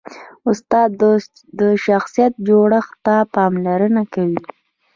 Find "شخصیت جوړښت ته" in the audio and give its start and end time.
1.85-3.15